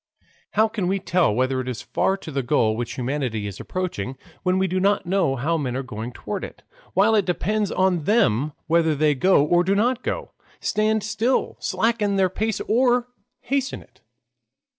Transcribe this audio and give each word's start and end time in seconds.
How 0.53 0.67
can 0.67 0.87
we 0.87 0.97
tell 0.97 1.31
whether 1.31 1.61
it 1.61 1.67
is 1.67 1.83
far 1.83 2.17
to 2.17 2.31
the 2.31 2.41
goal 2.41 2.75
which 2.75 2.93
humanity 2.95 3.45
is 3.45 3.59
approaching, 3.59 4.17
when 4.41 4.57
we 4.57 4.65
do 4.65 4.79
not 4.79 5.05
know 5.05 5.35
how 5.35 5.57
men 5.59 5.75
are 5.77 5.83
going 5.83 6.11
toward 6.11 6.43
it, 6.43 6.63
while 6.95 7.13
it 7.13 7.23
depends 7.23 7.71
on 7.71 8.05
them 8.05 8.53
whether 8.65 8.95
they 8.95 9.13
go 9.13 9.45
or 9.45 9.63
do 9.63 9.75
not 9.75 10.01
go, 10.01 10.31
stand 10.59 11.03
still, 11.03 11.55
slacken 11.59 12.15
their 12.15 12.29
pace 12.29 12.59
or 12.61 13.09
hasten 13.43 13.83
it? 13.83 14.01